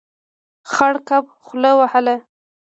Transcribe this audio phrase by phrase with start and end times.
[0.71, 2.15] خړ کب خوله وهله.